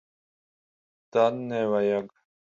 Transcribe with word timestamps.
Tad 1.11 1.35
nevajag. 1.49 2.07